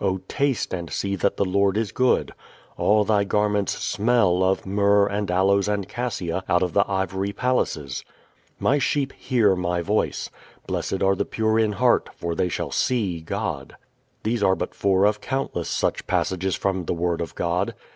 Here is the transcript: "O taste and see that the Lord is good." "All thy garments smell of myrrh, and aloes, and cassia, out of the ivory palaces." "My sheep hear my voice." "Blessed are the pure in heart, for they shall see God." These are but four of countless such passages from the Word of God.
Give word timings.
"O 0.00 0.18
taste 0.28 0.72
and 0.72 0.88
see 0.92 1.16
that 1.16 1.36
the 1.38 1.44
Lord 1.44 1.76
is 1.76 1.90
good." 1.90 2.32
"All 2.76 3.02
thy 3.02 3.24
garments 3.24 3.76
smell 3.78 4.44
of 4.44 4.64
myrrh, 4.64 5.08
and 5.08 5.28
aloes, 5.28 5.66
and 5.66 5.88
cassia, 5.88 6.44
out 6.48 6.62
of 6.62 6.72
the 6.72 6.88
ivory 6.88 7.32
palaces." 7.32 8.04
"My 8.60 8.78
sheep 8.78 9.10
hear 9.12 9.56
my 9.56 9.80
voice." 9.82 10.30
"Blessed 10.68 11.02
are 11.02 11.16
the 11.16 11.24
pure 11.24 11.58
in 11.58 11.72
heart, 11.72 12.10
for 12.14 12.36
they 12.36 12.48
shall 12.48 12.70
see 12.70 13.22
God." 13.22 13.74
These 14.22 14.40
are 14.40 14.54
but 14.54 14.72
four 14.72 15.04
of 15.04 15.20
countless 15.20 15.68
such 15.68 16.06
passages 16.06 16.54
from 16.54 16.84
the 16.84 16.94
Word 16.94 17.20
of 17.20 17.34
God. 17.34 17.74